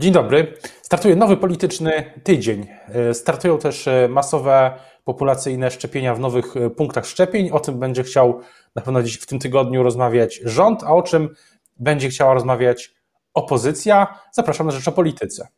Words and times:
Dzień 0.00 0.12
dobry. 0.12 0.54
Startuje 0.82 1.16
nowy 1.16 1.36
polityczny 1.36 2.12
tydzień. 2.24 2.66
Startują 3.12 3.58
też 3.58 3.88
masowe 4.08 4.72
populacyjne 5.04 5.70
szczepienia 5.70 6.14
w 6.14 6.20
nowych 6.20 6.54
punktach 6.76 7.06
szczepień. 7.06 7.50
O 7.50 7.60
tym 7.60 7.78
będzie 7.78 8.02
chciał 8.02 8.40
na 8.74 8.82
pewno 8.82 9.02
dziś 9.02 9.18
w 9.18 9.26
tym 9.26 9.38
tygodniu 9.38 9.82
rozmawiać 9.82 10.40
rząd, 10.44 10.84
a 10.84 10.94
o 10.94 11.02
czym 11.02 11.28
będzie 11.76 12.08
chciała 12.08 12.34
rozmawiać 12.34 12.94
opozycja. 13.34 14.18
Zapraszam 14.32 14.66
na 14.66 14.72
Rzecz 14.72 14.88
o 14.88 14.92
Polityce. 14.92 15.48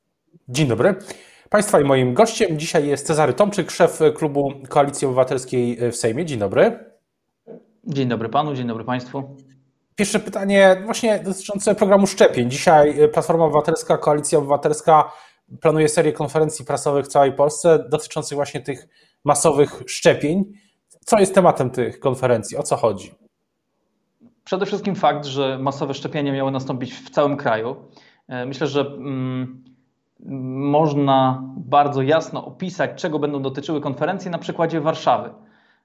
Dzień 0.49 0.69
dobry. 0.69 0.95
Państwa 1.51 1.81
i 1.81 1.85
moim 1.85 2.15
gościem 2.15 2.59
dzisiaj 2.59 2.89
jest 2.89 3.07
Cezary 3.07 3.33
Tomczyk, 3.33 3.71
szef 3.71 4.01
klubu 4.15 4.53
Koalicji 4.69 5.07
Obywatelskiej 5.07 5.79
w 5.93 5.97
Sejmie. 5.97 6.25
Dzień 6.25 6.39
dobry. 6.39 6.79
Dzień 7.85 8.09
dobry 8.09 8.29
panu, 8.29 8.55
dzień 8.55 8.67
dobry 8.67 8.85
państwu. 8.85 9.37
Pierwsze 10.01 10.21
pytanie 10.21 10.83
właśnie 10.85 11.19
dotyczące 11.19 11.75
programu 11.75 12.07
szczepień. 12.07 12.51
Dzisiaj 12.51 13.09
Platforma 13.13 13.45
Obywatelska, 13.45 13.99
Koalicja 13.99 14.39
Obywatelska 14.39 15.13
planuje 15.61 15.89
serię 15.89 16.13
konferencji 16.13 16.65
prasowych 16.65 17.05
w 17.05 17.09
całej 17.09 17.33
Polsce 17.33 17.85
dotyczących 17.89 18.37
właśnie 18.37 18.61
tych 18.61 18.89
masowych 19.25 19.83
szczepień. 19.87 20.45
Co 21.05 21.19
jest 21.19 21.35
tematem 21.35 21.71
tych 21.71 22.01
konferencji? 22.01 22.57
O 22.57 22.63
co 22.63 22.77
chodzi? 22.77 23.15
Przede 24.45 24.67
wszystkim 24.67 24.95
fakt, 24.95 25.25
że 25.25 25.59
masowe 25.59 25.95
szczepienia 25.95 26.33
miały 26.33 26.51
nastąpić 26.51 26.95
w 26.95 27.11
całym 27.11 27.37
kraju. 27.37 27.77
E, 28.29 28.47
myślę, 28.47 28.67
że 28.67 28.81
mm, 28.81 29.65
można 30.71 31.43
bardzo 31.57 32.03
jasno 32.03 32.45
opisać, 32.47 32.91
czego 32.97 33.19
będą 33.19 33.43
dotyczyły 33.43 33.81
konferencje 33.81 34.31
na 34.31 34.39
przykładzie 34.39 34.81
Warszawy, 34.81 35.31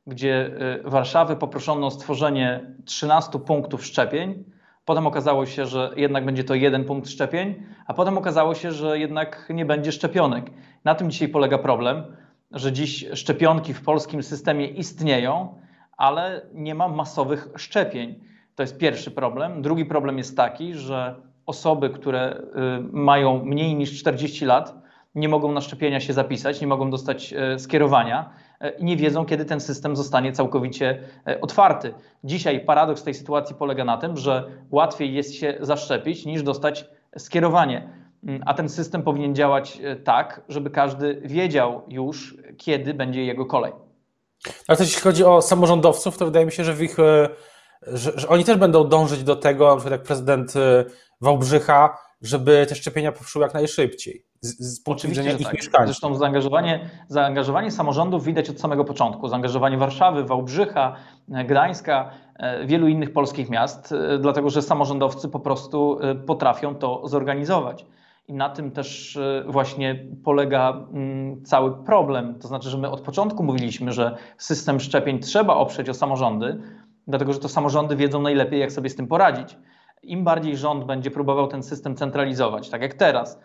gdzie 0.07 0.51
e, 0.85 0.89
Warszawy 0.89 1.35
poproszono 1.35 1.87
o 1.87 1.91
stworzenie 1.91 2.75
13 2.85 3.39
punktów 3.39 3.85
szczepień. 3.85 4.43
Potem 4.85 5.07
okazało 5.07 5.45
się, 5.45 5.65
że 5.65 5.91
jednak 5.95 6.25
będzie 6.25 6.43
to 6.43 6.55
jeden 6.55 6.85
punkt 6.85 7.09
szczepień, 7.09 7.63
a 7.87 7.93
potem 7.93 8.17
okazało 8.17 8.55
się, 8.55 8.71
że 8.71 8.99
jednak 8.99 9.47
nie 9.49 9.65
będzie 9.65 9.91
szczepionek. 9.91 10.45
Na 10.83 10.95
tym 10.95 11.11
dzisiaj 11.11 11.29
polega 11.29 11.57
problem, 11.57 12.03
że 12.51 12.71
dziś 12.71 13.05
szczepionki 13.13 13.73
w 13.73 13.81
polskim 13.81 14.23
systemie 14.23 14.67
istnieją, 14.67 15.61
ale 15.97 16.41
nie 16.53 16.75
ma 16.75 16.87
masowych 16.87 17.47
szczepień. 17.55 18.19
To 18.55 18.63
jest 18.63 18.77
pierwszy 18.77 19.11
problem. 19.11 19.61
Drugi 19.61 19.85
problem 19.85 20.17
jest 20.17 20.37
taki, 20.37 20.73
że 20.73 21.15
osoby, 21.45 21.89
które 21.89 22.37
y, 22.37 22.41
mają 22.91 23.45
mniej 23.45 23.75
niż 23.75 23.99
40 23.99 24.45
lat, 24.45 24.75
nie 25.15 25.29
mogą 25.29 25.51
na 25.51 25.61
szczepienia 25.61 25.99
się 25.99 26.13
zapisać, 26.13 26.61
nie 26.61 26.67
mogą 26.67 26.89
dostać 26.89 27.33
y, 27.55 27.59
skierowania 27.59 28.29
y, 28.29 28.44
i 28.77 28.85
nie 28.85 28.97
wiedzą, 28.97 29.25
kiedy 29.25 29.45
ten 29.45 29.59
system 29.59 29.95
zostanie 29.95 30.31
całkowicie 30.31 30.99
otwarty. 31.41 31.93
Dzisiaj 32.23 32.65
paradoks 32.65 33.03
tej 33.03 33.13
sytuacji 33.13 33.55
polega 33.55 33.85
na 33.85 33.97
tym, 33.97 34.17
że 34.17 34.43
łatwiej 34.71 35.13
jest 35.13 35.35
się 35.35 35.57
zaszczepić 35.59 36.25
niż 36.25 36.43
dostać 36.43 36.85
skierowanie. 37.17 37.89
Mm, 38.23 38.43
a 38.45 38.53
ten 38.53 38.69
system 38.69 39.03
powinien 39.03 39.35
działać 39.35 39.79
tak, 40.03 40.41
żeby 40.49 40.69
każdy 40.69 41.21
wiedział 41.25 41.81
już, 41.87 42.37
kiedy 42.57 42.93
będzie 42.93 43.25
jego 43.25 43.45
kolej. 43.45 43.73
Ale 44.67 44.77
też 44.77 44.87
jeśli 44.87 45.01
chodzi 45.01 45.23
o 45.23 45.41
samorządowców, 45.41 46.17
to 46.17 46.25
wydaje 46.25 46.45
mi 46.45 46.51
się, 46.51 46.63
że 46.63 46.73
w 46.73 46.81
ich 46.81 46.97
że, 47.87 48.11
że, 48.15 48.27
oni 48.27 48.43
też 48.43 48.57
będą 48.57 48.89
dążyć 48.89 49.23
do 49.23 49.35
tego, 49.35 49.69
na 49.69 49.75
przykład 49.75 49.91
jak 49.91 50.03
prezydent 50.03 50.53
Wałbrzycha, 51.21 51.97
żeby 52.21 52.65
te 52.69 52.75
szczepienia 52.75 53.11
poszły 53.11 53.41
jak 53.41 53.53
najszybciej. 53.53 54.24
Z, 54.41 54.59
z 54.59 54.83
punktu 54.83 55.07
widzenia 55.07 55.31
ich 55.31 55.43
tak. 55.43 55.53
mieszkańców. 55.53 55.87
Zresztą 55.87 56.15
zaangażowanie, 56.15 56.89
zaangażowanie 57.07 57.71
samorządów 57.71 58.23
widać 58.23 58.49
od 58.49 58.59
samego 58.59 58.85
początku. 58.85 59.27
Zaangażowanie 59.27 59.77
Warszawy, 59.77 60.23
Wałbrzycha, 60.23 60.95
e, 61.31 61.45
Gdańska, 61.45 62.09
e, 62.35 62.65
wielu 62.65 62.87
innych 62.87 63.13
polskich 63.13 63.49
miast, 63.49 63.91
e, 63.91 64.17
dlatego 64.17 64.49
że 64.49 64.61
samorządowcy 64.61 65.29
po 65.29 65.39
prostu 65.39 65.99
potrafią 66.25 66.75
to 66.75 67.07
zorganizować. 67.07 67.85
I 68.27 68.33
na 68.33 68.49
tym 68.49 68.71
też 68.71 69.19
właśnie 69.47 70.05
polega 70.23 70.87
mm, 70.93 71.43
cały 71.43 71.83
problem. 71.83 72.39
To 72.39 72.47
znaczy, 72.47 72.69
że 72.69 72.77
my 72.77 72.89
od 72.89 73.01
początku 73.01 73.43
mówiliśmy, 73.43 73.91
że 73.91 74.17
system 74.37 74.79
szczepień 74.79 75.19
trzeba 75.19 75.53
oprzeć 75.53 75.89
o 75.89 75.93
samorządy, 75.93 76.61
dlatego 77.07 77.33
że 77.33 77.39
to 77.39 77.49
samorządy 77.49 77.95
wiedzą 77.95 78.21
najlepiej, 78.21 78.59
jak 78.59 78.71
sobie 78.71 78.89
z 78.89 78.95
tym 78.95 79.07
poradzić. 79.07 79.57
Im 80.03 80.23
bardziej 80.23 80.57
rząd 80.57 80.85
będzie 80.85 81.11
próbował 81.11 81.47
ten 81.47 81.63
system 81.63 81.95
centralizować, 81.95 82.69
tak 82.69 82.81
jak 82.81 82.93
teraz, 82.93 83.39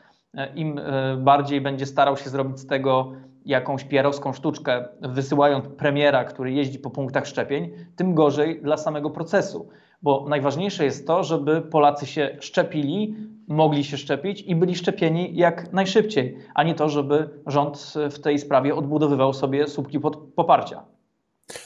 im 0.55 0.79
e, 0.79 1.17
bardziej 1.17 1.61
będzie 1.61 1.87
starał 1.87 2.17
się 2.17 2.31
zrobić 2.31 2.59
z 2.59 2.67
tego 2.67 3.13
jakąś 3.45 3.85
pierowską 3.85 4.33
sztuczkę, 4.33 4.89
wysyłając 5.01 5.69
premiera, 5.69 6.25
który 6.25 6.53
jeździ 6.53 6.79
po 6.79 6.91
punktach 6.91 7.27
szczepień, 7.27 7.71
tym 7.97 8.15
gorzej 8.15 8.63
dla 8.63 8.77
samego 8.77 9.11
procesu. 9.11 9.69
Bo 10.03 10.27
najważniejsze 10.29 10.85
jest 10.85 11.07
to, 11.07 11.25
żeby 11.25 11.63
Polacy 11.63 12.07
się 12.07 12.37
szczepili, 12.41 13.17
mogli 13.49 13.85
się 13.85 13.97
szczepić 13.97 14.43
i 14.43 14.55
byli 14.55 14.75
szczepieni 14.75 15.37
jak 15.37 15.73
najszybciej, 15.73 16.39
a 16.55 16.63
nie 16.63 16.75
to, 16.75 16.89
żeby 16.89 17.29
rząd 17.47 17.95
w 18.11 18.19
tej 18.19 18.39
sprawie 18.39 18.75
odbudowywał 18.75 19.33
sobie 19.33 19.69
słupki 19.69 20.01
poparcia. 20.37 20.83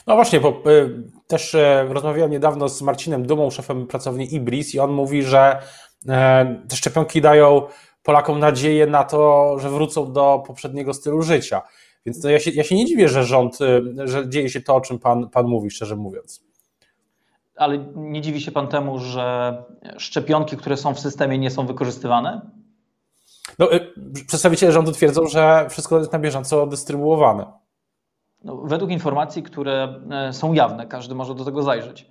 No 0.07 0.15
właśnie, 0.15 0.39
bo 0.39 0.49
y, 0.49 1.03
też 1.27 1.53
y, 1.53 1.63
rozmawiałem 1.89 2.31
niedawno 2.31 2.69
z 2.69 2.81
Marcinem 2.81 3.25
Dumą, 3.25 3.49
szefem 3.49 3.87
pracowni 3.87 4.35
Ibris 4.35 4.75
i 4.75 4.79
on 4.79 4.91
mówi, 4.91 5.23
że 5.23 5.59
te 6.67 6.75
szczepionki 6.75 7.21
dają 7.21 7.61
Polakom 8.05 8.39
nadzieję 8.39 8.87
na 8.87 9.03
to, 9.03 9.55
że 9.59 9.69
wrócą 9.69 10.13
do 10.13 10.43
poprzedniego 10.47 10.93
stylu 10.93 11.21
życia. 11.21 11.61
Więc 12.05 12.23
no 12.23 12.29
ja, 12.29 12.39
się, 12.39 12.51
ja 12.51 12.63
się 12.63 12.75
nie 12.75 12.85
dziwię, 12.85 13.09
że 13.09 13.23
rząd, 13.23 13.57
że 14.03 14.29
dzieje 14.29 14.49
się 14.49 14.61
to, 14.61 14.75
o 14.75 14.81
czym 14.81 14.99
pan, 14.99 15.29
pan 15.29 15.47
mówi, 15.47 15.69
szczerze 15.69 15.95
mówiąc. 15.95 16.43
Ale 17.55 17.77
nie 17.95 18.21
dziwi 18.21 18.41
się 18.41 18.51
pan 18.51 18.67
temu, 18.67 18.99
że 18.99 19.57
szczepionki, 19.97 20.57
które 20.57 20.77
są 20.77 20.93
w 20.93 20.99
systemie, 20.99 21.37
nie 21.37 21.51
są 21.51 21.65
wykorzystywane? 21.65 22.41
No, 23.59 23.69
przedstawiciele 24.27 24.71
rządu 24.71 24.91
twierdzą, 24.91 25.27
że 25.27 25.65
wszystko 25.69 25.97
jest 25.97 26.13
na 26.13 26.19
bieżąco 26.19 26.67
dystrybuowane. 26.67 27.45
No, 28.43 28.55
według 28.55 28.91
informacji, 28.91 29.43
które 29.43 30.01
e, 30.11 30.33
są 30.33 30.53
jawne, 30.53 30.87
każdy 30.87 31.15
może 31.15 31.35
do 31.35 31.45
tego 31.45 31.63
zajrzeć, 31.63 32.09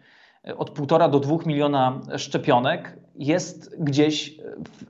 od 0.56 0.70
półtora 0.70 1.08
do 1.08 1.20
dwóch 1.20 1.46
miliona 1.46 2.00
szczepionek 2.16 2.98
jest 3.14 3.84
gdzieś 3.84 4.36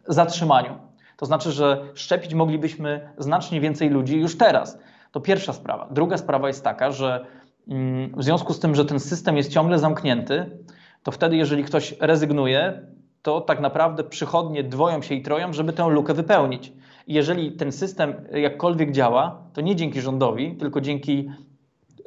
w 0.09 0.15
zatrzymaniu. 0.15 0.79
To 1.17 1.27
znaczy, 1.27 1.53
że 1.53 1.83
szczepić 1.95 2.35
moglibyśmy 2.35 3.13
znacznie 3.19 3.61
więcej 3.61 3.91
ludzi 3.91 4.21
już 4.21 4.39
teraz. 4.39 4.79
To 5.13 5.21
pierwsza 5.21 5.53
sprawa. 5.53 5.89
Druga 5.91 6.19
sprawa 6.19 6.49
jest 6.49 6.65
taka, 6.65 6.91
że 6.91 7.27
mm, 7.69 8.13
w 8.17 8.25
związku 8.25 8.53
z 8.53 8.61
tym, 8.61 8.75
że 8.75 8.85
ten 8.85 9.01
system 9.01 9.37
jest 9.37 9.53
ciągle 9.53 9.79
zamknięty, 9.79 10.59
to 11.03 11.13
wtedy, 11.13 11.37
jeżeli 11.37 11.65
ktoś 11.65 11.95
rezygnuje, 12.01 12.87
to 13.23 13.41
tak 13.41 13.61
naprawdę 13.61 14.05
przychodnie 14.05 14.65
dwoją 14.65 15.03
się 15.03 15.15
i 15.15 15.23
troją, 15.23 15.53
żeby 15.53 15.73
tę 15.73 15.89
lukę 15.89 16.15
wypełnić. 16.15 16.73
I 17.07 17.15
jeżeli 17.15 17.53
ten 17.53 17.73
system 17.73 18.15
jakkolwiek 18.33 18.93
działa, 18.93 19.43
to 19.53 19.61
nie 19.61 19.77
dzięki 19.77 20.01
rządowi, 20.01 20.57
tylko 20.57 20.81
dzięki 20.81 21.31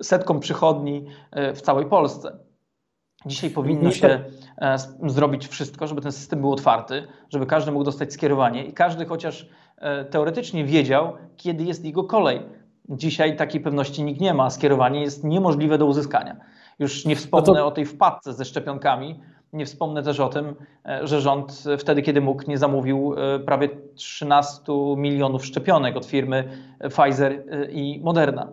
setkom 0.01 0.39
przychodni 0.39 1.05
e, 1.31 1.53
w 1.53 1.61
całej 1.61 1.85
Polsce. 1.85 2.46
Dzisiaj 3.25 3.49
powinno 3.49 3.91
się 3.91 4.19
e, 4.61 4.77
zrobić 5.05 5.47
wszystko, 5.47 5.87
żeby 5.87 6.01
ten 6.01 6.11
system 6.11 6.41
był 6.41 6.51
otwarty, 6.51 7.07
żeby 7.29 7.45
każdy 7.45 7.71
mógł 7.71 7.83
dostać 7.83 8.13
skierowanie 8.13 8.65
i 8.65 8.73
każdy 8.73 9.05
chociaż 9.05 9.49
e, 9.77 10.05
teoretycznie 10.05 10.65
wiedział, 10.65 11.13
kiedy 11.37 11.63
jest 11.63 11.85
jego 11.85 12.03
kolej. 12.03 12.41
Dzisiaj 12.89 13.35
takiej 13.35 13.61
pewności 13.61 14.03
nikt 14.03 14.21
nie 14.21 14.33
ma, 14.33 14.45
a 14.45 14.49
skierowanie 14.49 15.01
jest 15.01 15.23
niemożliwe 15.23 15.77
do 15.77 15.85
uzyskania. 15.85 16.35
Już 16.79 17.05
nie 17.05 17.15
wspomnę 17.15 17.47
no 17.47 17.53
to... 17.53 17.67
o 17.67 17.71
tej 17.71 17.85
wpadce 17.85 18.33
ze 18.33 18.45
szczepionkami, 18.45 19.19
nie 19.53 19.65
wspomnę 19.65 20.03
też 20.03 20.19
o 20.19 20.29
tym, 20.29 20.55
e, 20.85 21.07
że 21.07 21.21
rząd 21.21 21.63
wtedy, 21.79 22.01
kiedy 22.01 22.21
mógł, 22.21 22.43
nie 22.47 22.57
zamówił 22.57 23.15
prawie 23.45 23.69
13 23.95 24.61
milionów 24.97 25.45
szczepionek 25.45 25.97
od 25.97 26.05
firmy 26.05 26.43
Pfizer 26.89 27.43
i 27.69 28.01
Moderna. 28.03 28.47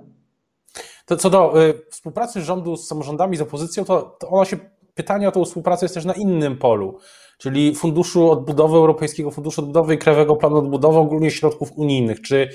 To 1.04 1.16
co 1.16 1.31
do 1.31 1.54
współpracy 1.91 2.42
rządu 2.42 2.76
z 2.76 2.87
samorządami, 2.87 3.37
z 3.37 3.41
opozycją, 3.41 3.84
to, 3.84 4.03
to 4.03 4.28
ona 4.28 4.44
się, 4.44 4.56
pytanie 4.94 5.28
o 5.28 5.32
tę 5.32 5.44
współpracę 5.44 5.84
jest 5.84 5.94
też 5.94 6.04
na 6.04 6.15
innym 6.15 6.59
polu, 6.59 6.98
czyli 7.38 7.75
Funduszu 7.75 8.31
Odbudowy, 8.31 8.76
Europejskiego 8.76 9.31
Funduszu 9.31 9.60
Odbudowy 9.60 9.94
i 9.94 9.98
Krajowego 9.98 10.37
Planu 10.37 10.56
Odbudowy, 10.56 10.98
ogólnie 10.98 11.31
środków 11.31 11.73
unijnych. 11.76 12.20
Czy, 12.20 12.49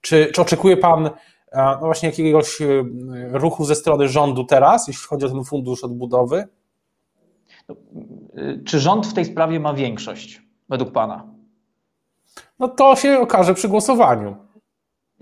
czy, 0.00 0.26
czy 0.34 0.42
oczekuje 0.42 0.76
Pan 0.76 1.10
no 1.54 1.78
właśnie 1.80 2.08
jakiegoś 2.08 2.58
ruchu 3.32 3.64
ze 3.64 3.74
strony 3.74 4.08
rządu 4.08 4.44
teraz, 4.44 4.88
jeśli 4.88 5.06
chodzi 5.06 5.26
o 5.26 5.28
ten 5.28 5.44
Fundusz 5.44 5.84
Odbudowy? 5.84 6.44
Y, 8.38 8.62
czy 8.66 8.80
rząd 8.80 9.06
w 9.06 9.14
tej 9.14 9.24
sprawie 9.24 9.60
ma 9.60 9.74
większość, 9.74 10.42
według 10.68 10.92
Pana? 10.92 11.26
No 12.58 12.68
to 12.68 12.96
się 12.96 13.20
okaże 13.20 13.54
przy 13.54 13.68
głosowaniu. 13.68 14.36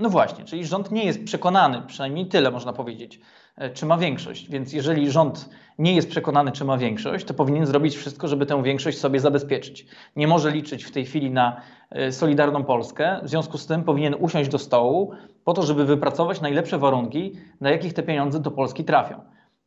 No 0.01 0.09
właśnie, 0.09 0.45
czyli 0.45 0.67
rząd 0.67 0.91
nie 0.91 1.05
jest 1.05 1.25
przekonany, 1.25 1.83
przynajmniej 1.87 2.27
tyle 2.27 2.51
można 2.51 2.73
powiedzieć, 2.73 3.21
e, 3.57 3.71
czy 3.71 3.87
ma 3.87 3.99
większość. 3.99 4.51
Więc 4.51 4.73
jeżeli 4.73 5.11
rząd 5.11 5.49
nie 5.79 5.95
jest 5.95 6.11
przekonany, 6.11 6.53
czy 6.53 6.65
ma 6.65 6.79
większość, 6.79 7.25
to 7.25 7.35
powinien 7.35 7.67
zrobić 7.67 7.97
wszystko, 7.97 8.29
żeby 8.29 8.47
tę 8.47 8.63
większość 8.63 8.99
sobie 8.99 9.21
zabezpieczyć. 9.21 9.87
Nie 10.17 10.29
może 10.29 10.51
liczyć 10.51 10.85
w 10.85 10.91
tej 10.91 11.05
chwili 11.05 11.31
na 11.31 11.61
e, 11.91 12.13
Solidarną 12.13 12.65
Polskę, 12.65 13.21
w 13.23 13.29
związku 13.29 13.59
z 13.59 13.67
tym 13.67 13.85
powinien 13.85 14.15
usiąść 14.19 14.51
do 14.51 14.59
stołu 14.59 15.13
po 15.45 15.53
to, 15.53 15.63
żeby 15.63 15.85
wypracować 15.85 16.41
najlepsze 16.41 16.79
warunki, 16.79 17.33
na 17.61 17.71
jakich 17.71 17.95
te 17.95 18.03
pieniądze 18.03 18.41
do 18.41 18.51
Polski 18.51 18.85
trafią. 18.85 19.21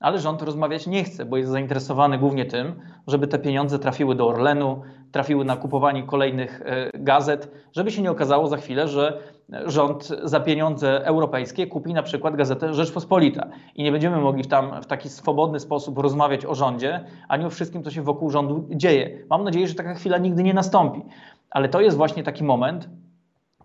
Ale 0.03 0.19
rząd 0.19 0.41
rozmawiać 0.41 0.87
nie 0.87 1.03
chce, 1.03 1.25
bo 1.25 1.37
jest 1.37 1.51
zainteresowany 1.51 2.17
głównie 2.17 2.45
tym, 2.45 2.75
żeby 3.07 3.27
te 3.27 3.39
pieniądze 3.39 3.79
trafiły 3.79 4.15
do 4.15 4.27
Orlenu, 4.27 4.81
trafiły 5.11 5.45
na 5.45 5.55
kupowanie 5.57 6.03
kolejnych 6.03 6.61
e, 6.65 6.89
gazet, 6.93 7.51
żeby 7.71 7.91
się 7.91 8.01
nie 8.01 8.11
okazało 8.11 8.47
za 8.47 8.57
chwilę, 8.57 8.87
że 8.87 9.17
rząd 9.65 10.07
za 10.23 10.39
pieniądze 10.39 11.05
europejskie 11.05 11.67
kupi 11.67 11.93
na 11.93 12.03
przykład 12.03 12.35
gazetę 12.35 12.73
Rzeczpospolita 12.73 13.47
i 13.75 13.83
nie 13.83 13.91
będziemy 13.91 14.17
mogli 14.17 14.45
tam 14.45 14.81
w 14.81 14.85
taki 14.85 15.09
swobodny 15.09 15.59
sposób 15.59 15.97
rozmawiać 15.97 16.45
o 16.45 16.55
rządzie, 16.55 17.05
ani 17.27 17.45
o 17.45 17.49
wszystkim, 17.49 17.83
co 17.83 17.91
się 17.91 18.01
wokół 18.01 18.29
rządu 18.29 18.67
dzieje. 18.71 19.25
Mam 19.29 19.43
nadzieję, 19.43 19.67
że 19.67 19.75
taka 19.75 19.93
chwila 19.93 20.17
nigdy 20.17 20.43
nie 20.43 20.53
nastąpi, 20.53 21.01
ale 21.49 21.69
to 21.69 21.81
jest 21.81 21.97
właśnie 21.97 22.23
taki 22.23 22.43
moment, 22.43 22.89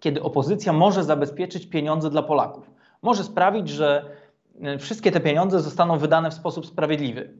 kiedy 0.00 0.22
opozycja 0.22 0.72
może 0.72 1.04
zabezpieczyć 1.04 1.66
pieniądze 1.66 2.10
dla 2.10 2.22
Polaków. 2.22 2.70
Może 3.02 3.24
sprawić, 3.24 3.68
że 3.68 4.04
e, 4.04 4.27
wszystkie 4.78 5.12
te 5.12 5.20
pieniądze 5.20 5.60
zostaną 5.60 5.98
wydane 5.98 6.30
w 6.30 6.34
sposób 6.34 6.66
sprawiedliwy. 6.66 7.34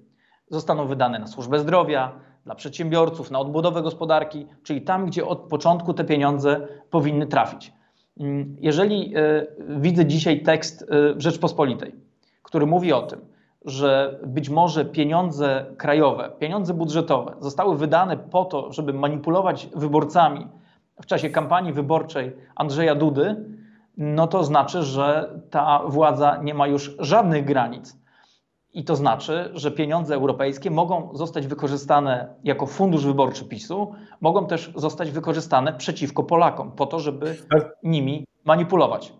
Zostaną 0.50 0.86
wydane 0.86 1.18
na 1.18 1.26
służbę 1.26 1.58
zdrowia, 1.58 2.12
dla 2.44 2.54
przedsiębiorców, 2.54 3.30
na 3.30 3.38
odbudowę 3.38 3.82
gospodarki, 3.82 4.46
czyli 4.62 4.82
tam, 4.82 5.06
gdzie 5.06 5.26
od 5.26 5.38
początku 5.38 5.94
te 5.94 6.04
pieniądze 6.04 6.68
powinny 6.90 7.26
trafić. 7.26 7.72
Mm, 8.20 8.56
jeżeli 8.60 9.14
e, 9.16 9.46
widzę 9.68 10.06
dzisiaj 10.06 10.42
tekst 10.42 10.82
e, 10.82 11.20
Rzeczpospolitej, 11.20 11.94
który 12.42 12.66
mówi 12.66 12.92
o 12.92 13.02
tym, 13.02 13.20
że 13.64 14.20
być 14.26 14.48
może 14.48 14.84
pieniądze 14.84 15.66
krajowe, 15.76 16.30
pieniądze 16.38 16.74
budżetowe 16.74 17.34
zostały 17.40 17.76
wydane 17.76 18.16
po 18.16 18.44
to, 18.44 18.72
żeby 18.72 18.92
manipulować 18.92 19.68
wyborcami 19.74 20.46
w 21.02 21.06
czasie 21.06 21.30
kampanii 21.30 21.72
wyborczej 21.72 22.32
Andrzeja 22.56 22.94
Dudy, 22.94 23.36
no 23.98 24.26
to 24.26 24.44
znaczy, 24.44 24.82
że 24.82 25.34
ta 25.50 25.82
władza 25.86 26.40
nie 26.42 26.54
ma 26.54 26.66
już 26.66 26.96
żadnych 26.98 27.44
granic. 27.44 27.96
I 28.72 28.84
to 28.84 28.96
znaczy, 28.96 29.50
że 29.54 29.70
pieniądze 29.70 30.14
europejskie 30.14 30.70
mogą 30.70 31.10
zostać 31.14 31.46
wykorzystane 31.46 32.34
jako 32.44 32.66
fundusz 32.66 33.06
wyborczy 33.06 33.44
PiSu, 33.44 33.94
mogą 34.20 34.46
też 34.46 34.72
zostać 34.76 35.10
wykorzystane 35.10 35.72
przeciwko 35.72 36.24
Polakom, 36.24 36.72
po 36.72 36.86
to, 36.86 37.00
żeby 37.00 37.36
nimi 37.82 38.26
manipulować. 38.44 39.12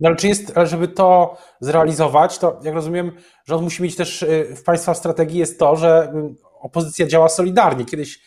No 0.00 0.08
ale 0.08 0.16
czy 0.16 0.28
jest, 0.28 0.52
ale 0.56 0.66
żeby 0.66 0.88
to 0.88 1.36
zrealizować, 1.60 2.38
to 2.38 2.60
jak 2.62 2.74
rozumiem, 2.74 3.12
rząd 3.44 3.62
musi 3.62 3.82
mieć 3.82 3.96
też 3.96 4.22
y, 4.22 4.56
w 4.56 4.62
państwa 4.62 4.94
strategii 4.94 5.38
jest 5.38 5.58
to, 5.58 5.76
że 5.76 6.12
y, 6.14 6.34
opozycja 6.60 7.06
działa 7.06 7.28
solidarnie. 7.28 7.84
Kiedyś 7.84 8.20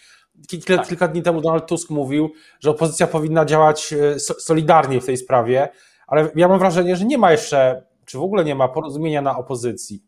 kilka, 0.47 0.77
tak. 0.77 0.87
kilka 0.87 1.07
dni 1.07 1.21
temu 1.21 1.41
Donald 1.41 1.65
Tusk 1.65 1.89
mówił, 1.89 2.31
że 2.59 2.69
opozycja 2.71 3.07
powinna 3.07 3.45
działać 3.45 3.93
y, 3.93 4.19
solidarnie 4.19 5.01
w 5.01 5.05
tej 5.05 5.17
sprawie, 5.17 5.69
ale 6.07 6.29
ja 6.35 6.47
mam 6.47 6.59
wrażenie, 6.59 6.95
że 6.95 7.05
nie 7.05 7.17
ma 7.17 7.31
jeszcze, 7.31 7.83
czy 8.05 8.17
w 8.17 8.21
ogóle 8.21 8.45
nie 8.45 8.55
ma 8.55 8.67
porozumienia 8.67 9.21
na 9.21 9.37
opozycji. 9.37 10.03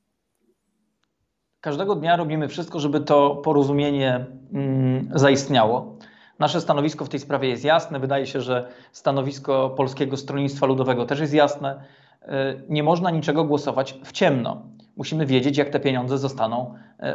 Każdego 1.61 1.95
dnia 1.95 2.15
robimy 2.15 2.47
wszystko, 2.47 2.79
żeby 2.79 2.99
to 2.99 3.35
porozumienie 3.35 4.25
mm, 4.53 5.09
zaistniało. 5.15 5.97
Nasze 6.39 6.61
stanowisko 6.61 7.05
w 7.05 7.09
tej 7.09 7.19
sprawie 7.19 7.49
jest 7.49 7.63
jasne. 7.63 7.99
Wydaje 7.99 8.27
się, 8.27 8.41
że 8.41 8.67
stanowisko 8.91 9.69
Polskiego 9.69 10.17
Stronnictwa 10.17 10.65
Ludowego 10.65 11.05
też 11.05 11.19
jest 11.19 11.33
jasne. 11.33 11.83
Y, 12.23 12.27
nie 12.69 12.83
można 12.83 13.11
niczego 13.11 13.43
głosować 13.43 13.99
w 14.03 14.11
ciemno. 14.11 14.61
Musimy 14.97 15.25
wiedzieć, 15.25 15.57
jak 15.57 15.69
te 15.69 15.79
pieniądze 15.79 16.17
zostaną 16.17 16.73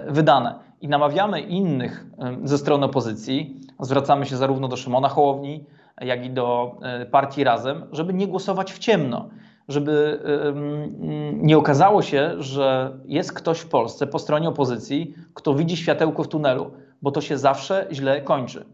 y, 0.08 0.12
wydane. 0.12 0.54
I 0.80 0.88
namawiamy 0.88 1.40
innych 1.40 2.06
y, 2.44 2.48
ze 2.48 2.58
strony 2.58 2.86
opozycji, 2.86 3.60
zwracamy 3.80 4.26
się 4.26 4.36
zarówno 4.36 4.68
do 4.68 4.76
Szymona 4.76 5.08
Hołowni, 5.08 5.64
jak 6.00 6.24
i 6.24 6.30
do 6.30 6.76
partii 7.10 7.44
Razem, 7.44 7.86
żeby 7.92 8.14
nie 8.14 8.26
głosować 8.26 8.72
w 8.72 8.78
ciemno 8.78 9.30
żeby 9.68 10.20
nie 11.32 11.58
okazało 11.58 12.02
się, 12.02 12.34
że 12.38 12.98
jest 13.04 13.32
ktoś 13.32 13.58
w 13.58 13.68
Polsce 13.68 14.06
po 14.06 14.18
stronie 14.18 14.48
opozycji, 14.48 15.14
kto 15.34 15.54
widzi 15.54 15.76
światełko 15.76 16.22
w 16.22 16.28
tunelu, 16.28 16.70
bo 17.02 17.10
to 17.10 17.20
się 17.20 17.38
zawsze 17.38 17.86
źle 17.92 18.20
kończy. 18.20 18.64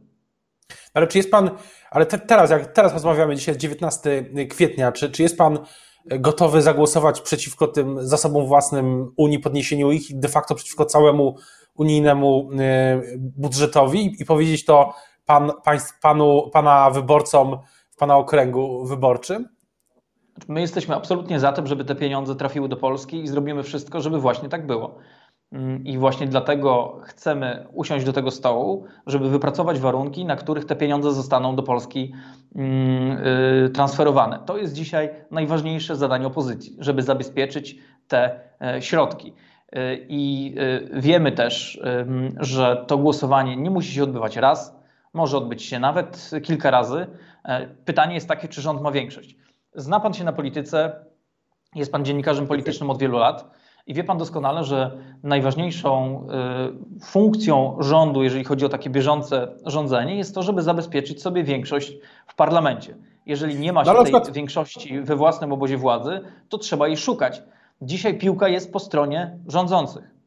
Ale 0.94 1.06
czy 1.06 1.18
jest 1.18 1.30
pan, 1.30 1.50
ale 1.90 2.06
te, 2.06 2.18
teraz, 2.18 2.50
jak 2.50 2.72
teraz 2.72 2.92
rozmawiamy, 2.92 3.36
dzisiaj 3.36 3.52
jest 3.52 3.60
19 3.60 4.24
kwietnia, 4.50 4.92
czy, 4.92 5.10
czy 5.10 5.22
jest 5.22 5.38
pan 5.38 5.58
gotowy 6.04 6.62
zagłosować 6.62 7.20
przeciwko 7.20 7.66
tym 7.66 8.06
zasobom 8.06 8.46
własnym 8.46 9.12
Unii, 9.16 9.38
podniesieniu 9.38 9.90
ich 9.90 10.10
i 10.10 10.14
de 10.14 10.28
facto 10.28 10.54
przeciwko 10.54 10.84
całemu 10.84 11.36
unijnemu 11.74 12.50
y, 12.52 13.18
budżetowi 13.18 14.16
i 14.22 14.24
powiedzieć 14.24 14.64
to 14.64 14.94
pan, 15.28 15.52
państw, 15.64 16.00
panu, 16.00 16.50
pana 16.52 16.90
wyborcom 16.90 17.58
w 17.90 17.96
pana 17.96 18.16
okręgu 18.16 18.84
wyborczym? 18.84 19.48
My 20.48 20.60
jesteśmy 20.60 20.94
absolutnie 20.94 21.40
za 21.40 21.52
tym, 21.52 21.66
żeby 21.66 21.84
te 21.84 21.94
pieniądze 21.94 22.34
trafiły 22.36 22.68
do 22.68 22.76
Polski 22.76 23.22
i 23.22 23.28
zrobimy 23.28 23.62
wszystko, 23.62 24.00
żeby 24.00 24.20
właśnie 24.20 24.48
tak 24.48 24.66
było. 24.66 24.98
Mm, 25.52 25.84
I 25.84 25.98
właśnie 25.98 26.26
dlatego 26.26 27.00
chcemy 27.02 27.66
usiąść 27.72 28.04
do 28.04 28.12
tego 28.12 28.30
stołu, 28.30 28.84
żeby 29.06 29.28
wypracować 29.28 29.80
warunki, 29.80 30.24
na 30.24 30.36
których 30.36 30.64
te 30.64 30.76
pieniądze 30.76 31.12
zostaną 31.12 31.56
do 31.56 31.62
Polski 31.62 32.12
mm, 32.54 33.18
y, 33.66 33.70
transferowane. 33.70 34.38
To 34.46 34.56
jest 34.56 34.74
dzisiaj 34.74 35.10
najważniejsze 35.30 35.96
zadanie 35.96 36.26
opozycji, 36.26 36.76
żeby 36.78 37.02
zabezpieczyć 37.02 37.78
te 38.08 38.40
e, 38.60 38.82
środki. 38.82 39.34
Y, 39.76 40.06
I 40.08 40.54
y, 40.58 41.00
wiemy 41.00 41.32
też, 41.32 41.80
że 42.40 42.84
to 42.86 42.98
głosowanie 42.98 43.56
nie 43.56 43.70
musi 43.70 43.92
się 43.92 44.02
odbywać 44.02 44.36
raz, 44.36 44.77
może 45.14 45.36
odbyć 45.36 45.62
się 45.62 45.78
nawet 45.78 46.30
kilka 46.42 46.70
razy. 46.70 47.06
E, 47.44 47.66
pytanie 47.66 48.14
jest 48.14 48.28
takie, 48.28 48.48
czy 48.48 48.62
rząd 48.62 48.82
ma 48.82 48.92
większość. 48.92 49.36
Zna 49.74 50.00
pan 50.00 50.14
się 50.14 50.24
na 50.24 50.32
polityce, 50.32 51.04
jest 51.74 51.92
pan 51.92 52.04
dziennikarzem 52.04 52.46
politycznym 52.46 52.90
od 52.90 52.98
wielu 52.98 53.18
lat 53.18 53.50
i 53.86 53.94
wie 53.94 54.04
pan 54.04 54.18
doskonale, 54.18 54.64
że 54.64 54.98
najważniejszą 55.22 56.22
y, 57.00 57.04
funkcją 57.04 57.76
rządu, 57.80 58.22
jeżeli 58.22 58.44
chodzi 58.44 58.66
o 58.66 58.68
takie 58.68 58.90
bieżące 58.90 59.48
rządzenie, 59.66 60.16
jest 60.16 60.34
to, 60.34 60.42
żeby 60.42 60.62
zabezpieczyć 60.62 61.22
sobie 61.22 61.44
większość 61.44 61.92
w 62.26 62.34
parlamencie. 62.34 62.96
Jeżeli 63.26 63.58
nie 63.58 63.72
ma 63.72 63.84
się 63.84 63.90
no, 63.90 63.96
tej 63.96 64.04
przykład... 64.04 64.30
większości 64.30 65.00
we 65.00 65.16
własnym 65.16 65.52
obozie 65.52 65.76
władzy, 65.76 66.20
to 66.48 66.58
trzeba 66.58 66.86
jej 66.86 66.96
szukać. 66.96 67.42
Dzisiaj 67.82 68.18
piłka 68.18 68.48
jest 68.48 68.72
po 68.72 68.78
stronie 68.78 69.38
rządzących. 69.46 70.17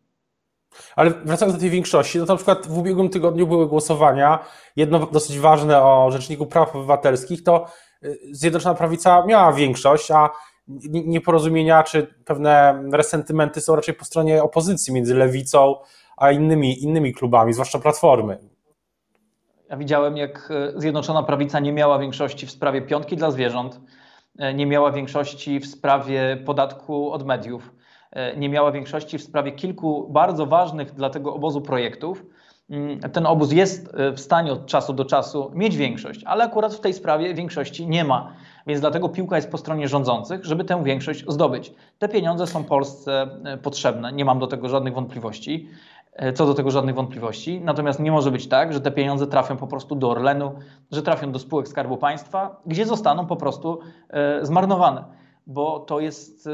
Ale 0.96 1.12
wracając 1.12 1.56
do 1.56 1.62
tej 1.62 1.70
większości, 1.70 2.20
no 2.20 2.26
to 2.26 2.34
na 2.34 2.38
przykład 2.38 2.68
w 2.68 2.78
ubiegłym 2.78 3.10
tygodniu 3.10 3.48
były 3.48 3.68
głosowania, 3.68 4.40
jedno 4.76 5.00
dosyć 5.00 5.40
ważne 5.40 5.84
o 5.84 6.12
Rzeczniku 6.12 6.46
Praw 6.46 6.76
Obywatelskich, 6.76 7.44
to 7.44 7.66
Zjednoczona 8.32 8.76
Prawica 8.76 9.26
miała 9.26 9.54
większość, 9.54 10.12
a 10.12 10.30
nieporozumienia 10.92 11.84
czy 11.84 12.08
pewne 12.26 12.84
resentymenty 12.92 13.62
są 13.62 13.76
raczej 13.76 13.94
po 13.94 14.06
stronie 14.06 14.44
opozycji 14.44 14.94
między 14.94 15.16
lewicą 15.16 15.76
a 16.18 16.32
innymi, 16.32 16.84
innymi 16.84 17.14
klubami, 17.14 17.54
zwłaszcza 17.54 17.80
Platformy. 17.80 18.38
Ja 19.70 19.78
widziałem, 19.78 20.18
jak 20.18 20.54
Zjednoczona 20.76 21.24
Prawica 21.24 21.60
nie 21.60 21.74
miała 21.74 22.00
większości 22.00 22.48
w 22.48 22.52
sprawie 22.52 22.82
piątki 22.82 23.16
dla 23.16 23.32
zwierząt, 23.32 23.80
nie 24.56 24.66
miała 24.66 24.92
większości 24.92 25.60
w 25.60 25.68
sprawie 25.68 26.44
podatku 26.46 27.12
od 27.12 27.26
mediów, 27.26 27.72
nie 28.38 28.50
miała 28.50 28.72
większości 28.72 29.18
w 29.18 29.24
sprawie 29.24 29.52
kilku 29.52 30.08
bardzo 30.10 30.46
ważnych 30.46 30.94
dla 30.94 31.10
tego 31.10 31.34
obozu 31.34 31.62
projektów 31.62 32.24
Mm, 32.72 33.00
ten 33.00 33.26
obóz 33.26 33.52
jest 33.52 33.96
e, 33.96 34.12
w 34.12 34.20
stanie 34.20 34.52
od 34.52 34.66
czasu 34.66 34.94
do 34.94 35.06
czasu 35.06 35.52
mieć 35.54 35.78
większość, 35.78 36.24
ale 36.24 36.44
akurat 36.44 36.74
w 36.74 36.80
tej 36.80 36.94
sprawie 36.94 37.34
większości 37.34 37.88
nie 37.88 38.04
ma. 38.04 38.34
Więc 38.68 38.82
dlatego 38.82 39.10
piłka 39.10 39.36
jest 39.36 39.52
po 39.52 39.58
stronie 39.58 39.88
rządzących, 39.88 40.46
żeby 40.46 40.64
tę 40.64 40.84
większość 40.84 41.26
zdobyć. 41.28 41.74
Te 42.00 42.10
pieniądze 42.10 42.48
są 42.48 42.64
Polsce 42.64 43.28
e, 43.44 43.58
potrzebne, 43.58 44.14
nie 44.14 44.26
mam 44.26 44.40
do 44.40 44.48
tego 44.48 44.70
żadnych 44.70 44.94
wątpliwości. 44.94 45.70
E, 46.14 46.34
co 46.34 46.46
do 46.46 46.54
tego 46.54 46.72
żadnych 46.72 46.96
wątpliwości. 46.96 47.62
Natomiast 47.62 48.00
nie 48.00 48.12
może 48.12 48.32
być 48.32 48.48
tak, 48.48 48.74
że 48.74 48.82
te 48.82 48.92
pieniądze 48.92 49.28
trafią 49.28 49.58
po 49.58 49.68
prostu 49.68 49.96
do 49.96 50.10
Orlenu, 50.10 50.52
że 50.92 51.02
trafią 51.02 51.32
do 51.32 51.40
spółek 51.40 51.68
Skarbu 51.68 51.98
Państwa, 51.98 52.62
gdzie 52.66 52.86
zostaną 52.86 53.26
po 53.26 53.36
prostu 53.36 53.80
zmarnowane. 54.42 55.21
Bo 55.48 55.80
to 55.80 56.00
jest 56.00 56.50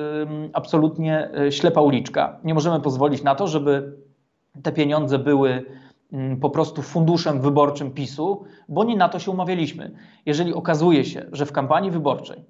absolutnie 0.54 1.30
ślepa 1.50 1.82
uliczka. 1.82 2.40
Nie 2.44 2.54
możemy 2.54 2.80
pozwolić 2.80 3.24
na 3.24 3.36
to, 3.36 3.48
żeby 3.48 3.98
te 4.64 4.72
pieniądze 4.72 5.20
były 5.20 5.66
po 6.42 6.50
prostu 6.50 6.82
funduszem 6.82 7.42
wyborczym 7.42 7.92
PiSu, 7.92 8.44
bo 8.70 8.84
nie 8.84 8.96
na 8.96 9.10
to 9.10 9.20
się 9.20 9.32
umawialiśmy. 9.32 9.92
Jeżeli 10.26 10.54
okazuje 10.54 11.06
się, 11.06 11.26
że 11.32 11.46
w 11.46 11.52
kampanii 11.52 11.92
wyborczej, 11.92 12.46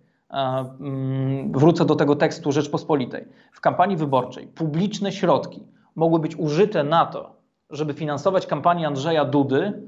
wrócę 1.51 1.85
do 1.85 1.95
tego 1.95 2.15
tekstu 2.15 2.51
Rzeczpospolitej, 2.51 3.25
w 3.51 3.61
kampanii 3.61 3.97
wyborczej 3.97 4.47
publiczne 4.47 5.11
środki 5.11 5.63
mogły 5.95 6.19
być 6.19 6.35
użyte 6.35 6.83
na 6.83 7.05
to, 7.05 7.35
żeby 7.69 7.93
finansować 7.93 8.47
kampanię 8.47 8.87
Andrzeja 8.87 9.25
Dudy, 9.25 9.83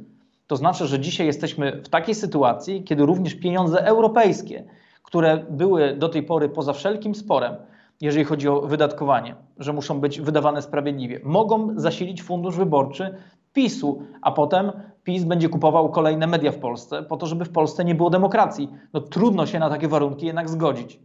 to 0.48 0.56
znaczy, 0.56 0.88
że 0.88 1.00
dzisiaj 1.00 1.28
jesteśmy 1.28 1.82
w 1.84 1.90
takiej 1.90 2.16
sytuacji, 2.16 2.84
kiedy 2.84 3.06
również 3.06 3.36
pieniądze 3.36 3.86
europejskie, 3.86 4.64
które 5.10 5.46
były 5.50 5.96
do 5.96 6.10
tej 6.10 6.24
pory 6.24 6.50
poza 6.50 6.74
wszelkim 6.74 7.16
sporem, 7.16 7.56
jeżeli 8.02 8.26
chodzi 8.26 8.48
o 8.48 8.62
wydatkowanie, 8.62 9.36
że 9.58 9.74
muszą 9.74 10.00
być 10.00 10.22
wydawane 10.22 10.62
sprawiedliwie, 10.62 11.20
mogą 11.24 11.80
zasilić 11.80 12.24
fundusz 12.24 12.56
wyborczy 12.56 13.16
PiSu, 13.54 14.02
a 14.22 14.32
potem 14.32 14.72
PiS 15.04 15.24
będzie 15.24 15.50
kupował 15.50 15.90
kolejne 15.90 16.28
media 16.28 16.52
w 16.52 16.58
Polsce 16.58 17.04
po 17.04 17.18
to, 17.18 17.28
żeby 17.28 17.46
w 17.46 17.50
Polsce 17.50 17.86
nie 17.86 17.96
było 17.96 18.10
demokracji. 18.10 18.70
No 18.94 19.02
trudno 19.02 19.46
się 19.46 19.60
na 19.60 19.70
takie 19.70 19.88
warunki 19.88 20.26
jednak 20.26 20.50
zgodzić. 20.50 21.00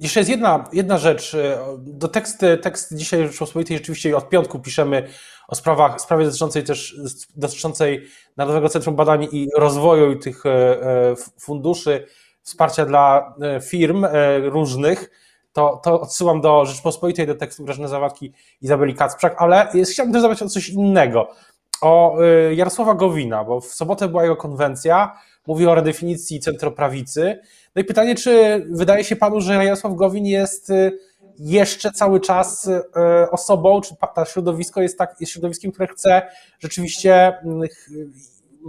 jeszcze 0.00 0.20
jest 0.20 0.30
jedna, 0.30 0.64
jedna 0.72 0.98
rzecz. 0.98 1.36
Do 1.78 2.08
tekst, 2.08 2.44
tekst 2.62 2.96
dzisiaj 2.96 3.26
Rzeczpospolitej 3.26 3.76
rzeczywiście 3.76 4.16
od 4.16 4.28
piątku 4.28 4.58
piszemy 4.58 5.08
o 5.48 5.54
sprawach, 5.54 6.00
sprawie 6.00 6.24
dotyczącej 6.24 6.64
też 6.64 6.96
dotyczącej 7.36 8.06
Narodowego 8.36 8.68
Centrum 8.68 8.96
Badań 8.96 9.28
i 9.32 9.48
Rozwoju 9.56 10.12
i 10.12 10.18
tych 10.18 10.44
funduszy 11.40 12.06
wsparcia 12.44 12.86
dla 12.86 13.34
firm 13.60 14.06
różnych 14.42 15.10
to, 15.54 15.80
to 15.84 16.00
odsyłam 16.00 16.40
do 16.40 16.64
Rzeczpospolitej, 16.66 17.26
do 17.26 17.34
tekstu 17.34 17.64
Grażyny 17.64 17.88
Zawadki 17.88 18.32
Izabeli 18.60 18.94
Kacprzak, 18.94 19.34
ale 19.38 19.68
jest, 19.74 19.92
chciałbym 19.92 20.12
też 20.12 20.22
zapytać 20.22 20.42
o 20.42 20.48
coś 20.48 20.68
innego, 20.68 21.28
o 21.80 22.22
y, 22.22 22.54
Jarosława 22.54 22.94
Gowina, 22.94 23.44
bo 23.44 23.60
w 23.60 23.66
sobotę 23.66 24.08
była 24.08 24.22
jego 24.22 24.36
konwencja, 24.36 25.18
mówi 25.46 25.66
o 25.66 25.74
redefinicji 25.74 26.40
centroprawicy. 26.40 27.38
No 27.74 27.82
i 27.82 27.84
pytanie, 27.84 28.14
czy 28.14 28.64
wydaje 28.70 29.04
się 29.04 29.16
panu, 29.16 29.40
że 29.40 29.64
Jarosław 29.64 29.94
Gowin 29.94 30.26
jest 30.26 30.72
jeszcze 31.38 31.92
cały 31.92 32.20
czas 32.20 32.70
osobą, 33.30 33.80
czy 33.80 33.94
to 34.14 34.24
środowisko 34.24 34.82
jest, 34.82 34.98
tak, 34.98 35.16
jest 35.20 35.32
środowiskiem, 35.32 35.72
które 35.72 35.86
chce 35.86 36.22
rzeczywiście, 36.58 37.38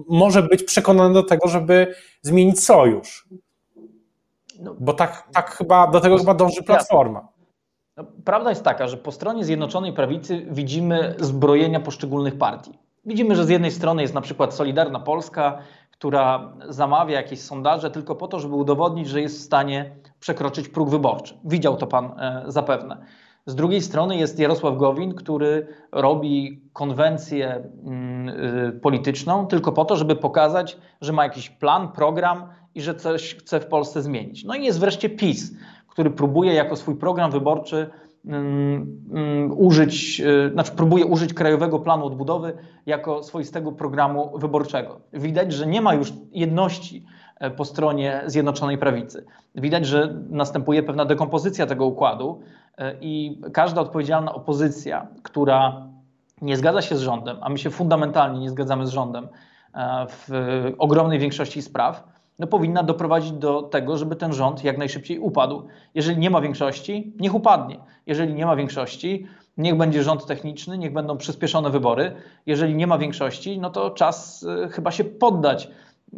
może 0.09 0.43
być 0.43 0.63
przekonane 0.63 1.13
do 1.13 1.23
tego, 1.23 1.47
żeby 1.47 1.95
zmienić 2.21 2.63
sojusz? 2.63 3.27
No, 4.59 4.75
Bo 4.79 4.93
tak, 4.93 5.27
tak 5.33 5.51
chyba 5.51 5.87
do 5.87 5.99
tego 5.99 6.17
chyba 6.17 6.33
dąży 6.33 6.63
Platforma. 6.63 7.27
No, 7.97 8.03
prawda 8.25 8.49
jest 8.49 8.63
taka, 8.63 8.87
że 8.87 8.97
po 8.97 9.11
stronie 9.11 9.45
Zjednoczonej 9.45 9.93
Prawicy 9.93 10.45
widzimy 10.49 11.15
zbrojenia 11.19 11.79
poszczególnych 11.79 12.37
partii. 12.37 12.79
Widzimy, 13.05 13.35
że 13.35 13.45
z 13.45 13.49
jednej 13.49 13.71
strony 13.71 14.01
jest 14.01 14.13
na 14.13 14.21
przykład 14.21 14.53
Solidarna 14.53 14.99
Polska, 14.99 15.57
która 15.91 16.53
zamawia 16.69 17.15
jakieś 17.15 17.41
sondaże 17.41 17.91
tylko 17.91 18.15
po 18.15 18.27
to, 18.27 18.39
żeby 18.39 18.55
udowodnić, 18.55 19.07
że 19.07 19.21
jest 19.21 19.37
w 19.39 19.43
stanie 19.43 19.95
przekroczyć 20.19 20.69
próg 20.69 20.89
wyborczy. 20.89 21.39
Widział 21.43 21.77
to 21.77 21.87
pan 21.87 22.05
e, 22.05 22.43
zapewne. 22.47 23.05
Z 23.45 23.55
drugiej 23.55 23.81
strony 23.81 24.17
jest 24.17 24.39
Jarosław 24.39 24.77
Gowin, 24.77 25.13
który 25.13 25.67
robi 25.91 26.61
konwencję 26.73 27.63
mm, 27.85 28.29
y, 28.29 28.79
polityczną 28.83 29.47
tylko 29.47 29.71
po 29.71 29.85
to, 29.85 29.95
żeby 29.95 30.15
pokazać, 30.15 30.77
że 31.01 31.13
ma 31.13 31.23
jakiś 31.23 31.49
plan, 31.49 31.91
program 31.91 32.47
i 32.75 32.81
że 32.81 32.95
coś 32.95 33.35
chce 33.35 33.59
w 33.59 33.65
Polsce 33.65 34.01
zmienić. 34.01 34.43
No 34.43 34.55
i 34.55 34.63
jest 34.63 34.79
wreszcie 34.79 35.09
PiS, 35.09 35.53
który 35.87 36.09
próbuje 36.09 36.53
jako 36.53 36.75
swój 36.75 36.95
program 36.95 37.31
wyborczy 37.31 37.89
um, 38.25 39.03
um, 39.11 39.51
użyć, 39.57 40.21
y, 40.21 40.51
znaczy 40.53 40.71
próbuje 40.71 41.05
użyć 41.05 41.33
Krajowego 41.33 41.79
Planu 41.79 42.05
Odbudowy 42.05 42.53
jako 42.85 43.23
swoistego 43.23 43.71
programu 43.71 44.37
wyborczego. 44.37 44.99
Widać, 45.13 45.53
że 45.53 45.67
nie 45.67 45.81
ma 45.81 45.93
już 45.93 46.13
jedności 46.31 47.05
e, 47.39 47.51
po 47.51 47.65
stronie 47.65 48.23
Zjednoczonej 48.25 48.77
Prawicy. 48.77 49.25
Widać, 49.55 49.85
że 49.85 50.15
następuje 50.29 50.83
pewna 50.83 51.05
dekompozycja 51.05 51.65
tego 51.65 51.85
układu 51.85 52.41
e, 52.77 52.95
i 53.01 53.41
każda 53.53 53.81
odpowiedzialna 53.81 54.33
opozycja, 54.33 55.07
która 55.23 55.87
nie 56.41 56.57
zgadza 56.57 56.81
się 56.81 56.97
z 56.97 57.01
rządem, 57.01 57.37
a 57.41 57.49
my 57.49 57.57
się 57.57 57.69
fundamentalnie 57.69 58.39
nie 58.39 58.49
zgadzamy 58.49 58.87
z 58.87 58.89
rządem 58.89 59.27
e, 59.73 60.07
w 60.09 60.29
ogromnej 60.77 61.19
większości 61.19 61.61
spraw, 61.61 62.14
no, 62.39 62.47
powinna 62.47 62.83
doprowadzić 62.83 63.31
do 63.31 63.61
tego, 63.61 63.97
żeby 63.97 64.15
ten 64.15 64.33
rząd 64.33 64.63
jak 64.63 64.77
najszybciej 64.77 65.19
upadł. 65.19 65.67
Jeżeli 65.93 66.17
nie 66.17 66.29
ma 66.29 66.41
większości, 66.41 67.13
niech 67.19 67.35
upadnie. 67.35 67.79
Jeżeli 68.07 68.33
nie 68.33 68.45
ma 68.45 68.55
większości, 68.55 69.27
niech 69.57 69.77
będzie 69.77 70.03
rząd 70.03 70.25
techniczny, 70.25 70.77
niech 70.77 70.93
będą 70.93 71.17
przyspieszone 71.17 71.69
wybory. 71.69 72.15
Jeżeli 72.45 72.75
nie 72.75 72.87
ma 72.87 72.97
większości, 72.97 73.59
no 73.59 73.69
to 73.69 73.91
czas 73.91 74.43
y, 74.43 74.69
chyba 74.69 74.91
się 74.91 75.03
poddać 75.03 75.69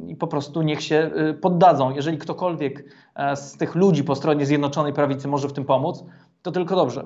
i 0.08 0.16
po 0.16 0.28
prostu 0.28 0.62
niech 0.62 0.84
się 0.84 1.12
y, 1.30 1.34
poddadzą. 1.34 1.96
Jeżeli 1.96 2.18
ktokolwiek 2.18 2.84
e, 3.16 3.36
z 3.36 3.58
tych 3.58 3.76
ludzi 3.76 4.04
po 4.04 4.16
stronie 4.16 4.46
Zjednoczonej 4.46 4.94
Prawicy 4.94 5.28
może 5.28 5.48
w 5.48 5.54
tym 5.54 5.66
pomóc, 5.66 6.04
to 6.42 6.52
tylko 6.52 6.76
dobrze. 6.76 7.06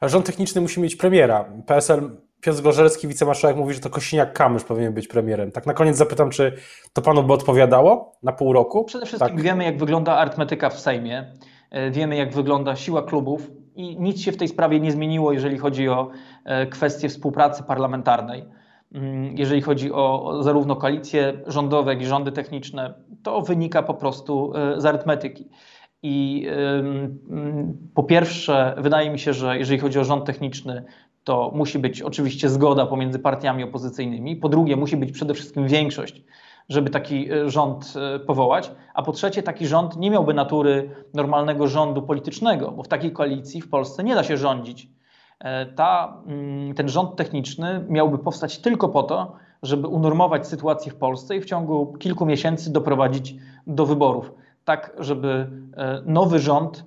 A 0.00 0.08
rząd 0.08 0.26
techniczny 0.26 0.60
musi 0.60 0.80
mieć 0.80 0.96
premiera. 0.96 1.44
PSL 1.66 2.10
Piotr 2.42 2.58
Zgorzelski, 2.58 3.08
wicemarszałek, 3.08 3.56
mówi, 3.56 3.74
że 3.74 3.80
to 3.80 3.88
Kosiniak-Kamysz 3.88 4.64
powinien 4.64 4.92
być 4.92 5.08
premierem. 5.08 5.52
Tak 5.52 5.66
na 5.66 5.74
koniec 5.74 5.96
zapytam, 5.96 6.30
czy 6.30 6.52
to 6.92 7.02
panu 7.02 7.22
by 7.22 7.32
odpowiadało 7.32 8.12
na 8.22 8.32
pół 8.32 8.52
roku? 8.52 8.84
Przede 8.84 9.06
wszystkim 9.06 9.36
tak. 9.36 9.44
wiemy, 9.44 9.64
jak 9.64 9.78
wygląda 9.78 10.16
arytmetyka 10.16 10.70
w 10.70 10.80
Sejmie, 10.80 11.32
e, 11.70 11.90
wiemy, 11.90 12.16
jak 12.16 12.34
wygląda 12.34 12.76
siła 12.76 13.02
klubów 13.02 13.50
i 13.74 14.00
nic 14.00 14.20
się 14.20 14.32
w 14.32 14.36
tej 14.36 14.48
sprawie 14.48 14.80
nie 14.80 14.92
zmieniło, 14.92 15.32
jeżeli 15.32 15.58
chodzi 15.58 15.88
o 15.88 16.10
e, 16.44 16.66
kwestie 16.66 17.08
współpracy 17.08 17.62
parlamentarnej. 17.62 18.44
Mm, 18.92 19.36
jeżeli 19.36 19.62
chodzi 19.62 19.92
o 19.92 20.34
zarówno 20.40 20.76
koalicje 20.76 21.32
rządowe, 21.46 21.92
jak 21.92 22.02
i 22.02 22.06
rządy 22.06 22.32
techniczne, 22.32 22.94
to 23.22 23.42
wynika 23.42 23.82
po 23.82 23.94
prostu 23.94 24.52
e, 24.56 24.80
z 24.80 24.86
arytmetyki. 24.86 25.48
I 26.04 26.46
po 27.94 28.02
pierwsze, 28.02 28.74
wydaje 28.78 29.10
mi 29.10 29.18
się, 29.18 29.32
że 29.32 29.58
jeżeli 29.58 29.80
chodzi 29.80 29.98
o 29.98 30.04
rząd 30.04 30.24
techniczny, 30.24 30.84
to 31.24 31.52
musi 31.54 31.78
być 31.78 32.02
oczywiście 32.02 32.48
zgoda 32.48 32.86
pomiędzy 32.86 33.18
partiami 33.18 33.64
opozycyjnymi. 33.64 34.36
Po 34.36 34.48
drugie, 34.48 34.76
musi 34.76 34.96
być 34.96 35.12
przede 35.12 35.34
wszystkim 35.34 35.68
większość, 35.68 36.22
żeby 36.68 36.90
taki 36.90 37.32
e, 37.32 37.50
rząd 37.50 37.94
e, 37.96 38.18
powołać. 38.18 38.72
A 38.94 39.02
po 39.02 39.12
trzecie, 39.12 39.42
taki 39.42 39.66
rząd 39.66 39.96
nie 39.96 40.10
miałby 40.10 40.34
natury 40.34 40.90
normalnego 41.14 41.66
rządu 41.66 42.02
politycznego, 42.02 42.70
bo 42.70 42.82
w 42.82 42.88
takiej 42.88 43.12
koalicji 43.12 43.60
w 43.60 43.70
Polsce 43.70 44.04
nie 44.04 44.14
da 44.14 44.24
się 44.24 44.36
rządzić. 44.36 44.88
E, 45.38 45.66
ta, 45.66 46.22
mm, 46.26 46.74
ten 46.74 46.88
rząd 46.88 47.16
techniczny 47.16 47.84
miałby 47.88 48.18
powstać 48.18 48.58
tylko 48.58 48.88
po 48.88 49.02
to, 49.02 49.32
żeby 49.62 49.88
unormować 49.88 50.46
sytuację 50.46 50.92
w 50.92 50.96
Polsce 50.96 51.36
i 51.36 51.40
w 51.40 51.44
ciągu 51.44 51.96
kilku 51.98 52.26
miesięcy 52.26 52.72
doprowadzić 52.72 53.34
do 53.66 53.86
wyborów. 53.86 54.32
Tak, 54.64 54.96
żeby 54.98 55.50
nowy 56.06 56.38
rząd 56.38 56.84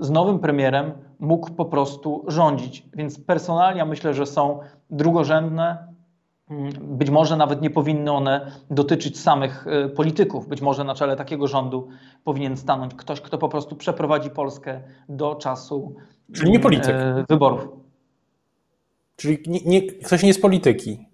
z 0.00 0.10
nowym 0.10 0.38
premierem 0.38 0.92
mógł 1.18 1.50
po 1.50 1.64
prostu 1.64 2.24
rządzić. 2.28 2.86
Więc 2.94 3.20
personalia 3.20 3.84
myślę, 3.84 4.14
że 4.14 4.26
są 4.26 4.60
drugorzędne. 4.90 5.86
Mm, 6.50 6.72
być 6.80 7.10
może 7.10 7.36
nawet 7.36 7.62
nie 7.62 7.70
powinny 7.70 8.12
one 8.12 8.52
dotyczyć 8.70 9.20
samych 9.20 9.66
e, 9.66 9.88
polityków. 9.88 10.48
Być 10.48 10.60
może 10.60 10.84
na 10.84 10.94
czele 10.94 11.16
takiego 11.16 11.46
rządu 11.46 11.88
powinien 12.24 12.56
stanąć 12.56 12.94
ktoś, 12.94 13.20
kto 13.20 13.38
po 13.38 13.48
prostu 13.48 13.76
przeprowadzi 13.76 14.30
Polskę 14.30 14.80
do 15.08 15.34
czasu 15.34 15.94
Czyli 16.34 16.50
nie 16.50 16.60
polityk. 16.60 16.94
E, 16.94 17.24
wyborów. 17.28 17.68
Czyli 19.16 19.38
nie, 19.46 19.60
nie, 19.60 19.82
ktoś 19.82 20.22
nie 20.22 20.34
z 20.34 20.40
polityki. 20.40 21.08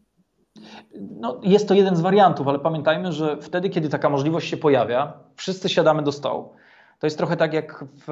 No, 1.01 1.41
jest 1.43 1.69
to 1.69 1.75
jeden 1.75 1.97
z 1.97 2.01
wariantów, 2.01 2.49
ale 2.49 2.59
pamiętajmy, 2.59 3.13
że 3.13 3.37
wtedy, 3.41 3.71
kiedy 3.71 3.89
taka 3.89 4.09
możliwość 4.09 4.49
się 4.49 4.57
pojawia, 4.57 5.13
wszyscy 5.37 5.69
siadamy 5.69 6.03
do 6.03 6.13
stołu. 6.13 6.53
To 7.03 7.07
jest 7.07 7.19
trochę 7.19 7.37
tak 7.37 7.53
jak 7.53 7.85
w, 7.85 8.07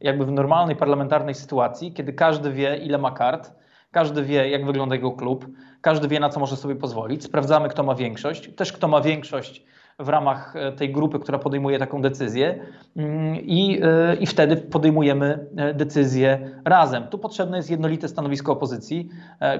jakby 0.00 0.26
w 0.26 0.30
normalnej 0.30 0.76
parlamentarnej 0.76 1.34
sytuacji, 1.34 1.92
kiedy 1.92 2.12
każdy 2.12 2.52
wie, 2.52 2.76
ile 2.76 2.98
ma 2.98 3.10
kart, 3.10 3.52
każdy 3.90 4.22
wie, 4.22 4.48
jak 4.48 4.66
wygląda 4.66 4.94
jego 4.94 5.12
klub, 5.12 5.46
każdy 5.80 6.08
wie, 6.08 6.20
na 6.20 6.28
co 6.28 6.40
może 6.40 6.56
sobie 6.56 6.76
pozwolić. 6.76 7.24
Sprawdzamy, 7.24 7.68
kto 7.68 7.82
ma 7.82 7.94
większość. 7.94 8.54
Też 8.54 8.72
kto 8.72 8.88
ma 8.88 9.00
większość 9.00 9.64
w 10.02 10.08
ramach 10.08 10.56
e, 10.56 10.72
tej 10.72 10.92
grupy, 10.92 11.18
która 11.18 11.38
podejmuje 11.38 11.78
taką 11.78 12.02
decyzję 12.02 12.58
mm, 12.96 13.36
i, 13.36 13.80
e, 13.82 14.14
i 14.14 14.26
wtedy 14.26 14.56
podejmujemy 14.56 15.46
e, 15.56 15.74
decyzję 15.74 16.50
razem. 16.64 17.06
Tu 17.08 17.18
potrzebne 17.18 17.56
jest 17.56 17.70
jednolite 17.70 18.08
stanowisko 18.08 18.52
opozycji, 18.52 19.08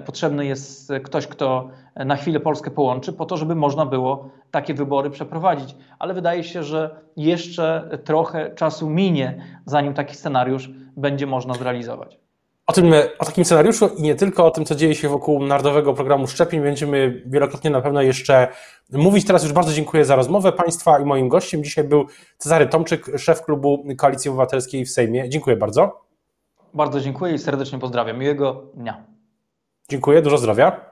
potrzebny 0.07 0.47
jest 0.47 0.93
ktoś, 1.03 1.27
kto 1.27 1.69
na 1.97 2.17
chwilę 2.17 2.41
Polskę 2.41 2.71
połączy, 2.71 3.13
po 3.13 3.27
to, 3.27 3.37
żeby 3.37 3.55
można 3.55 3.87
było 3.87 4.31
takie 4.51 4.75
wybory 4.75 5.11
przeprowadzić. 5.11 5.77
Ale 5.99 6.15
wydaje 6.15 6.45
się, 6.45 6.63
że 6.63 6.97
jeszcze 7.17 7.99
trochę 8.05 8.55
czasu 8.55 8.91
minie, 8.91 9.45
zanim 9.67 9.95
taki 9.95 10.15
scenariusz 10.15 10.71
będzie 10.97 11.27
można 11.27 11.55
zrealizować. 11.55 12.22
O, 12.67 12.73
tym, 12.73 12.93
o 13.19 13.25
takim 13.25 13.45
scenariuszu 13.45 13.89
i 13.89 14.03
nie 14.03 14.15
tylko 14.15 14.47
o 14.47 14.51
tym, 14.51 14.65
co 14.65 14.75
dzieje 14.75 14.95
się 14.95 15.09
wokół 15.09 15.47
Narodowego 15.47 15.95
Programu 15.95 16.27
Szczepień, 16.27 16.61
będziemy 16.61 17.23
wielokrotnie 17.27 17.71
na 17.71 17.81
pewno 17.81 18.03
jeszcze 18.03 18.49
mówić. 18.93 19.27
Teraz 19.27 19.43
już 19.43 19.53
bardzo 19.53 19.73
dziękuję 19.73 20.05
za 20.05 20.17
rozmowę 20.17 20.53
Państwa 20.53 20.99
i 20.99 21.05
moim 21.05 21.29
gościem 21.29 21.65
dzisiaj 21.65 21.85
był 21.85 22.07
Cezary 22.39 22.67
Tomczyk, 22.67 23.07
szef 23.19 23.43
klubu 23.43 23.85
Koalicji 23.99 24.29
Obywatelskiej 24.29 24.85
w 24.85 24.91
Sejmie. 24.91 25.29
Dziękuję 25.29 25.57
bardzo. 25.57 26.01
Bardzo 26.75 27.01
dziękuję 27.01 27.35
i 27.35 27.39
serdecznie 27.39 27.79
pozdrawiam. 27.79 28.19
Miłego 28.19 28.63
dnia. 28.75 29.05
Dziękuję, 29.89 30.23
dużo 30.23 30.39
zdrowia. 30.39 30.92